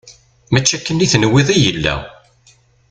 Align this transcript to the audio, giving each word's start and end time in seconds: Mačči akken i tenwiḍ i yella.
Mačči 0.51 0.75
akken 0.77 1.03
i 1.05 1.07
tenwiḍ 1.11 1.47
i 1.51 1.57
yella. 1.63 1.95